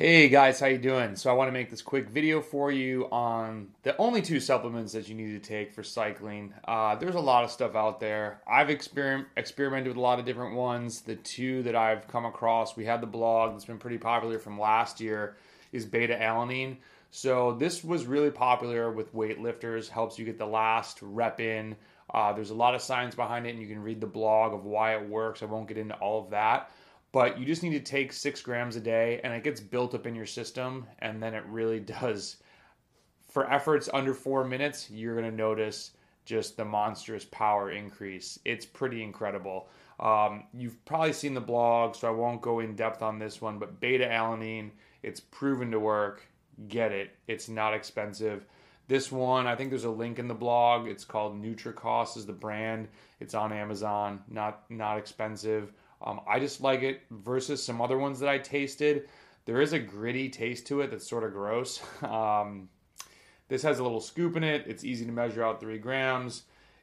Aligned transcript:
Hey 0.00 0.28
guys, 0.28 0.60
how 0.60 0.66
you 0.66 0.78
doing? 0.78 1.16
So 1.16 1.28
I 1.28 1.32
want 1.32 1.48
to 1.48 1.52
make 1.52 1.70
this 1.70 1.82
quick 1.82 2.08
video 2.08 2.40
for 2.40 2.70
you 2.70 3.08
on 3.10 3.70
the 3.82 3.96
only 3.96 4.22
two 4.22 4.38
supplements 4.38 4.92
that 4.92 5.08
you 5.08 5.16
need 5.16 5.32
to 5.32 5.40
take 5.40 5.72
for 5.72 5.82
cycling. 5.82 6.54
Uh, 6.68 6.94
there's 6.94 7.16
a 7.16 7.20
lot 7.20 7.42
of 7.42 7.50
stuff 7.50 7.74
out 7.74 7.98
there. 7.98 8.40
I've 8.48 8.68
exper- 8.68 9.26
experimented 9.36 9.88
with 9.88 9.96
a 9.96 10.00
lot 10.00 10.20
of 10.20 10.24
different 10.24 10.54
ones. 10.54 11.00
The 11.00 11.16
two 11.16 11.64
that 11.64 11.74
I've 11.74 12.06
come 12.06 12.26
across, 12.26 12.76
we 12.76 12.84
had 12.84 13.00
the 13.00 13.08
blog 13.08 13.54
that's 13.54 13.64
been 13.64 13.78
pretty 13.78 13.98
popular 13.98 14.38
from 14.38 14.56
last 14.56 15.00
year, 15.00 15.34
is 15.72 15.84
beta 15.84 16.14
alanine. 16.14 16.76
So 17.10 17.54
this 17.54 17.82
was 17.82 18.06
really 18.06 18.30
popular 18.30 18.92
with 18.92 19.12
weightlifters. 19.16 19.88
Helps 19.88 20.16
you 20.16 20.24
get 20.24 20.38
the 20.38 20.46
last 20.46 21.00
rep 21.02 21.40
in. 21.40 21.74
Uh, 22.14 22.32
there's 22.32 22.50
a 22.50 22.54
lot 22.54 22.76
of 22.76 22.82
science 22.82 23.16
behind 23.16 23.48
it, 23.48 23.50
and 23.50 23.60
you 23.60 23.66
can 23.66 23.82
read 23.82 24.00
the 24.00 24.06
blog 24.06 24.54
of 24.54 24.64
why 24.64 24.94
it 24.94 25.08
works. 25.08 25.42
I 25.42 25.46
won't 25.46 25.66
get 25.66 25.76
into 25.76 25.96
all 25.96 26.22
of 26.22 26.30
that 26.30 26.70
but 27.12 27.38
you 27.38 27.46
just 27.46 27.62
need 27.62 27.72
to 27.72 27.80
take 27.80 28.12
six 28.12 28.42
grams 28.42 28.76
a 28.76 28.80
day 28.80 29.20
and 29.24 29.32
it 29.32 29.42
gets 29.42 29.60
built 29.60 29.94
up 29.94 30.06
in 30.06 30.14
your 30.14 30.26
system 30.26 30.86
and 30.98 31.22
then 31.22 31.34
it 31.34 31.44
really 31.46 31.80
does. 32.00 32.36
For 33.28 33.50
efforts 33.50 33.88
under 33.92 34.14
four 34.14 34.44
minutes 34.44 34.90
you're 34.90 35.16
going 35.18 35.30
to 35.30 35.36
notice 35.36 35.92
just 36.24 36.56
the 36.56 36.64
monstrous 36.64 37.24
power 37.24 37.70
increase. 37.70 38.38
It's 38.44 38.66
pretty 38.66 39.02
incredible. 39.02 39.68
Um, 39.98 40.44
you've 40.52 40.84
probably 40.84 41.12
seen 41.12 41.34
the 41.34 41.40
blog 41.40 41.96
so 41.96 42.06
i 42.06 42.10
won't 42.10 42.40
go 42.40 42.60
in 42.60 42.76
depth 42.76 43.02
on 43.02 43.18
this 43.18 43.40
one 43.40 43.58
but 43.58 43.80
beta 43.80 44.06
alanine 44.06 44.70
it's 45.02 45.20
proven 45.20 45.70
to 45.70 45.80
work. 45.80 46.26
Get 46.68 46.92
it. 46.92 47.16
It's 47.28 47.48
not 47.48 47.72
expensive. 47.72 48.44
This 48.88 49.10
one 49.12 49.46
i 49.46 49.54
think 49.54 49.70
there's 49.70 49.84
a 49.84 49.90
link 49.90 50.18
in 50.18 50.28
the 50.28 50.34
blog. 50.34 50.86
It's 50.86 51.04
called 51.04 51.42
nutricost 51.42 52.16
is 52.16 52.26
the 52.26 52.32
brand. 52.32 52.88
It's 53.18 53.34
on 53.34 53.52
amazon. 53.52 54.20
Not 54.28 54.70
not 54.70 54.98
expensive 54.98 55.72
um, 56.02 56.20
I 56.28 56.38
just 56.38 56.60
like 56.60 56.82
it 56.82 57.02
versus 57.10 57.62
some 57.62 57.80
other 57.80 57.98
ones 57.98 58.20
that 58.20 58.28
I 58.28 58.38
tasted. 58.38 59.08
There 59.44 59.60
is 59.60 59.72
a 59.72 59.78
gritty 59.78 60.28
taste 60.28 60.66
to 60.68 60.80
it 60.82 60.90
that's 60.90 61.08
sort 61.08 61.24
of 61.24 61.32
gross. 61.32 61.80
Um, 62.02 62.68
this 63.48 63.62
has 63.62 63.78
a 63.78 63.82
little 63.82 64.00
scoop 64.00 64.36
in 64.36 64.44
it. 64.44 64.64
It's 64.66 64.84
easy 64.84 65.06
to 65.06 65.12
measure 65.12 65.42
out 65.42 65.58
three 65.58 65.78
grams. 65.78 66.42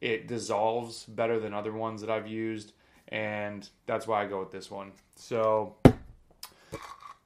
It 0.00 0.26
dissolves 0.26 1.04
better 1.04 1.38
than 1.38 1.52
other 1.52 1.72
ones 1.72 2.00
that 2.00 2.10
I've 2.10 2.26
used, 2.26 2.72
and 3.08 3.68
that's 3.84 4.06
why 4.06 4.22
I 4.22 4.26
go 4.26 4.40
with 4.40 4.52
this 4.52 4.70
one. 4.70 4.92
So, 5.16 5.76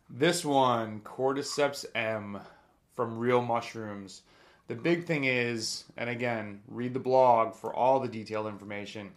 this 0.09 0.45
one, 0.45 1.01
Cordyceps 1.01 1.85
M 1.95 2.41
from 2.97 3.19
Real 3.19 3.41
Mushrooms. 3.41 4.23
The 4.67 4.75
big 4.75 5.05
thing 5.05 5.25
is, 5.25 5.85
and 5.97 6.11
again, 6.11 6.61
read 6.69 6.95
the 6.95 7.01
blog 7.01 7.55
for 7.55 7.75
all 7.75 8.01
the 8.01 8.09
detailed 8.09 8.47
information. 8.47 9.11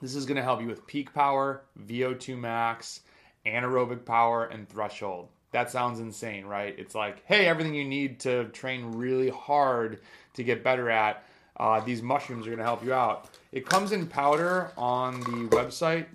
This 0.00 0.14
is 0.14 0.26
going 0.26 0.36
to 0.36 0.42
help 0.42 0.60
you 0.60 0.66
with 0.66 0.86
peak 0.86 1.14
power, 1.14 1.62
VO2 1.86 2.38
max, 2.38 3.00
anaerobic 3.46 4.04
power, 4.04 4.44
and 4.44 4.68
threshold. 4.68 5.28
That 5.52 5.70
sounds 5.70 6.00
insane, 6.00 6.44
right? 6.44 6.74
It's 6.78 6.94
like, 6.94 7.24
hey, 7.24 7.46
everything 7.46 7.74
you 7.74 7.84
need 7.84 8.20
to 8.20 8.44
train 8.48 8.92
really 8.92 9.30
hard 9.30 10.00
to 10.34 10.44
get 10.44 10.62
better 10.62 10.90
at, 10.90 11.24
uh, 11.56 11.80
these 11.80 12.02
mushrooms 12.02 12.46
are 12.46 12.50
going 12.50 12.58
to 12.58 12.64
help 12.64 12.84
you 12.84 12.92
out. 12.92 13.30
It 13.52 13.64
comes 13.64 13.92
in 13.92 14.06
powder 14.06 14.70
on 14.76 15.20
the 15.20 15.48
website 15.56 16.06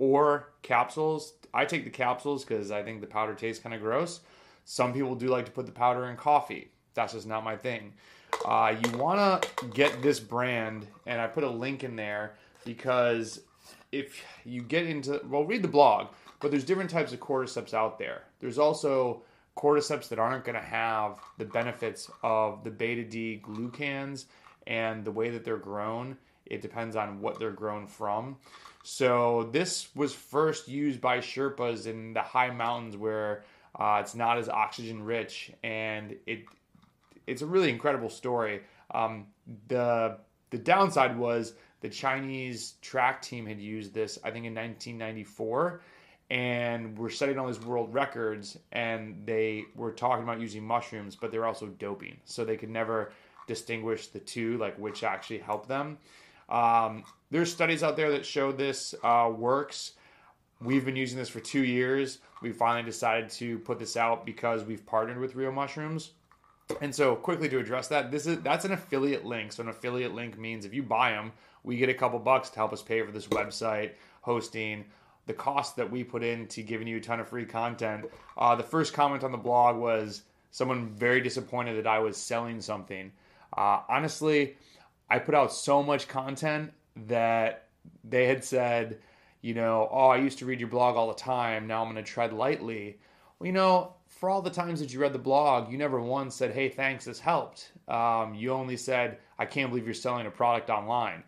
or 0.00 0.48
capsules. 0.62 1.34
I 1.54 1.64
take 1.64 1.84
the 1.84 1.90
capsules 1.90 2.44
because 2.44 2.72
I 2.72 2.82
think 2.82 3.00
the 3.00 3.06
powder 3.06 3.34
tastes 3.34 3.62
kind 3.62 3.74
of 3.74 3.80
gross. 3.80 4.20
Some 4.64 4.92
people 4.92 5.14
do 5.14 5.28
like 5.28 5.46
to 5.46 5.52
put 5.52 5.66
the 5.66 5.72
powder 5.72 6.06
in 6.06 6.16
coffee. 6.16 6.72
That's 6.94 7.12
just 7.12 7.26
not 7.26 7.44
my 7.44 7.56
thing. 7.56 7.92
Uh, 8.44 8.74
you 8.84 8.98
want 8.98 9.42
to 9.42 9.66
get 9.68 10.02
this 10.02 10.18
brand, 10.18 10.86
and 11.06 11.20
I 11.20 11.28
put 11.28 11.44
a 11.44 11.50
link 11.50 11.84
in 11.84 11.94
there 11.94 12.34
because 12.64 13.40
if 13.92 14.22
you 14.44 14.62
get 14.62 14.86
into 14.86 15.20
well 15.28 15.44
read 15.44 15.62
the 15.62 15.68
blog 15.68 16.08
but 16.40 16.50
there's 16.50 16.64
different 16.64 16.90
types 16.90 17.12
of 17.12 17.20
cordyceps 17.20 17.74
out 17.74 17.98
there. 17.98 18.22
There's 18.40 18.58
also 18.58 19.22
cordyceps 19.56 20.08
that 20.08 20.18
aren't 20.18 20.44
going 20.44 20.54
to 20.54 20.64
have 20.64 21.18
the 21.36 21.44
benefits 21.44 22.10
of 22.22 22.62
the 22.62 22.70
beta 22.70 23.02
d 23.02 23.40
glucans 23.44 24.26
and 24.66 25.04
the 25.04 25.10
way 25.10 25.30
that 25.30 25.44
they're 25.44 25.56
grown. 25.56 26.16
It 26.46 26.62
depends 26.62 26.96
on 26.96 27.20
what 27.20 27.38
they're 27.38 27.50
grown 27.50 27.86
from. 27.86 28.36
So 28.84 29.48
this 29.52 29.88
was 29.94 30.14
first 30.14 30.68
used 30.68 31.00
by 31.00 31.18
sherpas 31.18 31.86
in 31.86 32.14
the 32.14 32.22
high 32.22 32.50
mountains 32.50 32.96
where 32.96 33.44
uh, 33.78 33.98
it's 34.00 34.14
not 34.14 34.38
as 34.38 34.48
oxygen 34.48 35.02
rich 35.02 35.52
and 35.62 36.16
it 36.26 36.44
it's 37.26 37.42
a 37.42 37.46
really 37.46 37.68
incredible 37.68 38.08
story. 38.08 38.62
Um, 38.92 39.26
the 39.66 40.18
the 40.50 40.58
downside 40.58 41.18
was 41.18 41.54
the 41.80 41.88
Chinese 41.88 42.74
track 42.82 43.22
team 43.22 43.46
had 43.46 43.60
used 43.60 43.94
this, 43.94 44.18
I 44.24 44.30
think, 44.30 44.46
in 44.46 44.54
1994, 44.54 45.80
and 46.30 46.98
were 46.98 47.10
setting 47.10 47.38
all 47.38 47.46
these 47.46 47.60
world 47.60 47.92
records. 47.94 48.58
And 48.72 49.22
they 49.24 49.64
were 49.74 49.92
talking 49.92 50.24
about 50.24 50.40
using 50.40 50.64
mushrooms, 50.64 51.16
but 51.16 51.30
they 51.30 51.38
were 51.38 51.46
also 51.46 51.66
doping, 51.66 52.16
so 52.24 52.44
they 52.44 52.56
could 52.56 52.70
never 52.70 53.12
distinguish 53.46 54.08
the 54.08 54.18
two, 54.20 54.58
like 54.58 54.76
which 54.78 55.02
actually 55.02 55.38
helped 55.38 55.68
them. 55.68 55.98
Um, 56.48 57.04
there's 57.30 57.52
studies 57.52 57.82
out 57.82 57.96
there 57.96 58.10
that 58.12 58.24
show 58.24 58.52
this 58.52 58.94
uh, 59.02 59.30
works. 59.34 59.92
We've 60.60 60.84
been 60.84 60.96
using 60.96 61.18
this 61.18 61.28
for 61.28 61.40
two 61.40 61.64
years. 61.64 62.18
We 62.42 62.52
finally 62.52 62.84
decided 62.84 63.30
to 63.30 63.58
put 63.60 63.78
this 63.78 63.96
out 63.96 64.26
because 64.26 64.64
we've 64.64 64.84
partnered 64.84 65.18
with 65.18 65.34
Real 65.34 65.52
Mushrooms. 65.52 66.12
And 66.80 66.94
so, 66.94 67.16
quickly 67.16 67.48
to 67.48 67.58
address 67.58 67.88
that, 67.88 68.10
this 68.10 68.26
is 68.26 68.40
that's 68.40 68.64
an 68.64 68.72
affiliate 68.72 69.24
link. 69.24 69.52
So, 69.52 69.62
an 69.62 69.68
affiliate 69.68 70.14
link 70.14 70.38
means 70.38 70.64
if 70.64 70.74
you 70.74 70.82
buy 70.82 71.10
them, 71.10 71.32
we 71.64 71.76
get 71.76 71.88
a 71.88 71.94
couple 71.94 72.18
bucks 72.18 72.50
to 72.50 72.56
help 72.56 72.72
us 72.72 72.82
pay 72.82 73.02
for 73.02 73.10
this 73.10 73.26
website 73.26 73.92
hosting. 74.22 74.84
The 75.26 75.34
cost 75.34 75.76
that 75.76 75.90
we 75.90 76.04
put 76.04 76.22
into 76.22 76.62
giving 76.62 76.86
you 76.86 76.96
a 76.96 77.00
ton 77.00 77.20
of 77.20 77.28
free 77.28 77.44
content 77.44 78.06
uh, 78.38 78.54
the 78.54 78.62
first 78.62 78.94
comment 78.94 79.24
on 79.24 79.32
the 79.32 79.38
blog 79.38 79.76
was 79.76 80.22
someone 80.50 80.88
very 80.88 81.20
disappointed 81.20 81.76
that 81.76 81.86
i 81.86 81.98
was 81.98 82.16
selling 82.16 82.60
something. 82.60 83.12
Uh, 83.56 83.80
honestly 83.88 84.56
i 85.10 85.18
put 85.18 85.34
out 85.34 85.52
so 85.52 85.82
much 85.82 86.08
content 86.08 86.72
that 87.06 87.68
they 88.04 88.26
had 88.26 88.42
said 88.44 88.98
you 89.42 89.54
know 89.54 89.88
oh 89.90 90.08
i 90.08 90.16
used 90.16 90.38
to 90.38 90.46
read 90.46 90.60
your 90.60 90.68
blog 90.68 90.96
all 90.96 91.08
the 91.08 91.14
time. 91.14 91.66
Now 91.66 91.82
i'm 91.82 91.92
going 91.92 92.02
to 92.02 92.10
tread 92.10 92.32
lightly 92.32 92.98
well 93.38 93.46
you 93.46 93.52
know 93.52 93.94
for 94.06 94.30
all 94.30 94.42
the 94.42 94.50
times 94.50 94.80
that 94.80 94.92
you 94.92 94.98
read 94.98 95.12
the 95.12 95.18
blog, 95.18 95.70
you 95.70 95.78
never 95.78 96.00
once 96.00 96.34
said, 96.34 96.52
"Hey, 96.52 96.68
thanks, 96.68 97.04
this 97.04 97.20
helped." 97.20 97.72
Um, 97.86 98.34
you 98.34 98.52
only 98.52 98.76
said, 98.76 99.18
"I 99.38 99.46
can't 99.46 99.70
believe 99.70 99.84
you're 99.84 99.94
selling 99.94 100.26
a 100.26 100.30
product 100.30 100.70
online." 100.70 101.22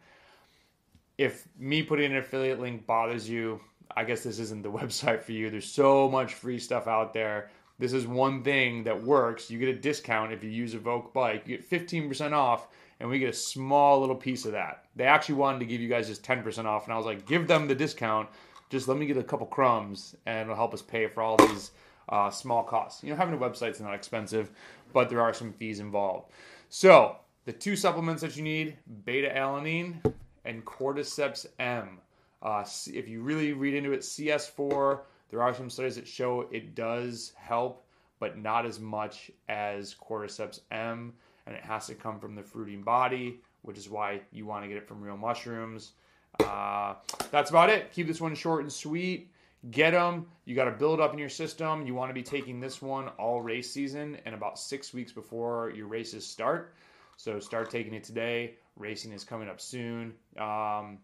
if 1.21 1.47
me 1.59 1.83
putting 1.83 2.13
an 2.13 2.17
affiliate 2.17 2.59
link 2.61 2.87
bothers 2.87 3.29
you, 3.29 3.61
I 3.95 4.05
guess 4.05 4.23
this 4.23 4.39
isn't 4.39 4.63
the 4.63 4.73
website 4.81 5.23
for 5.23 5.33
you. 5.33 5.51
There's 5.51 5.71
so 5.71 6.09
much 6.09 6.33
free 6.33 6.59
stuff 6.59 6.89
out 6.89 7.13
there. 7.13 7.51
This 7.79 7.93
is 7.93 8.07
one 8.07 8.43
thing 8.43 8.85
that 8.85 9.03
works. 9.03 9.51
You 9.51 9.59
get 9.59 9.69
a 9.69 9.75
discount 9.75 10.33
if 10.33 10.43
you 10.43 10.49
use 10.49 10.75
Evoq 10.75 11.13
Bike. 11.13 11.47
You 11.47 11.59
get 11.59 11.69
15% 11.69 12.33
off, 12.33 12.69
and 12.99 13.11
we 13.11 13.19
get 13.19 13.29
a 13.29 13.35
small 13.35 14.01
little 14.01 14.17
piece 14.17 14.47
of 14.47 14.53
that. 14.53 14.87
They 14.97 15.05
actually 15.05 15.35
wanted 15.35 15.59
to 15.59 15.67
give 15.67 15.83
you 15.83 15.91
guys 15.91 16.09
just 16.09 16.23
10% 16.23 16.65
off, 16.65 16.85
and 16.85 16.95
I 16.95 16.97
was 16.97 17.05
like, 17.05 17.27
give 17.27 17.47
them 17.47 17.69
the 17.69 17.75
discount. 17.75 18.31
Just 18.71 18.89
let 18.89 18.97
me 18.97 19.05
get 19.05 19.19
a 19.19 19.23
couple 19.23 19.47
crumbs, 19.47 20.17
and 20.25 20.41
it'll 20.41 20.57
help 20.57 20.73
us 20.73 20.81
pay 20.81 21.07
for 21.07 21.23
all 21.23 21.37
these 21.37 21.73
uh, 22.11 22.31
small 22.31 22.63
costs. 22.63 23.03
You 23.03 23.11
know, 23.11 23.17
having 23.17 23.35
a 23.35 23.39
website's 23.39 23.81
not 23.81 23.95
expensive, 23.95 24.51
but 24.93 25.09
there 25.09 25.21
are 25.21 25.33
some 25.33 25.53
fees 25.53 25.81
involved. 25.81 26.31
So, 26.69 27.17
the 27.45 27.53
two 27.53 27.77
supplements 27.77 28.23
that 28.23 28.37
you 28.37 28.43
need 28.43 28.77
beta 29.05 29.29
alanine 29.35 30.03
and 30.45 30.65
cordyceps 30.65 31.47
M. 31.59 31.99
Uh, 32.43 32.65
if 32.87 33.09
you 33.09 33.23
really 33.23 33.53
read 33.53 33.75
into 33.75 33.93
it, 33.93 34.01
CS4, 34.01 35.01
there 35.31 35.43
are 35.43 35.55
some 35.55 35.71
studies 35.71 35.97
that 35.97 36.09
show 36.09 36.49
it 36.51 36.75
does 36.75 37.33
help, 37.37 37.85
but 38.19 38.39
not 38.39 38.67
as 38.67 38.81
much 38.81 39.31
as 39.49 39.95
cordyceps 39.95 40.61
M, 40.71 41.13
and 41.47 41.55
it 41.55 41.63
has 41.63 41.87
to 41.87 41.95
come 41.95 42.19
from 42.19 42.35
the 42.35 42.43
fruiting 42.43 42.83
body, 42.83 43.41
which 43.63 43.79
is 43.79 43.89
why 43.89 44.21
you 44.33 44.47
want 44.47 44.65
to 44.65 44.69
get 44.69 44.77
it 44.77 44.89
from 44.89 45.01
real 45.01 45.17
mushrooms. 45.17 45.93
Uh, 46.41 46.95
that's 47.31 47.51
about 47.51 47.69
it. 47.69 47.93
Keep 47.93 48.07
this 48.07 48.21
one 48.21 48.35
short 48.35 48.63
and 48.63 48.73
sweet. 48.73 49.31
Get 49.71 49.91
them. 49.91 50.27
You 50.47 50.55
got 50.55 50.65
to 50.65 50.71
build 50.71 51.01
up 51.01 51.13
in 51.13 51.19
your 51.19 51.29
system. 51.29 51.87
You 51.87 51.95
want 51.95 52.09
to 52.09 52.15
be 52.15 52.23
taking 52.23 52.61
this 52.61 52.81
one 52.81 53.09
all 53.19 53.43
race 53.43 53.71
season 53.71 54.17
and 54.25 54.35
about 54.35 54.59
six 54.59 54.95
weeks 54.95 55.13
before 55.13 55.71
your 55.77 55.87
races 55.87 56.27
start. 56.27 56.75
So 57.17 57.39
start 57.39 57.71
taking 57.71 57.93
it 57.93 58.03
today. 58.03 58.55
Racing 58.77 59.13
is 59.13 59.23
coming 59.23 59.49
up 59.49 59.61
soon. 59.61 60.15
Um, 60.39 60.99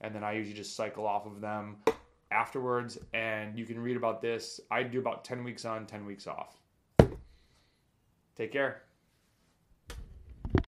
and 0.00 0.12
then 0.12 0.24
I 0.24 0.32
usually 0.32 0.56
just 0.56 0.74
cycle 0.74 1.06
off 1.06 1.24
of 1.24 1.40
them 1.40 1.76
afterwards. 2.32 2.98
And 3.14 3.56
you 3.56 3.64
can 3.64 3.78
read 3.78 3.96
about 3.96 4.20
this. 4.20 4.60
I 4.72 4.82
do 4.82 4.98
about 4.98 5.24
10 5.24 5.44
weeks 5.44 5.64
on, 5.64 5.86
10 5.86 6.04
weeks 6.04 6.26
off. 6.26 6.56
Take 8.34 8.50
care. 8.50 8.82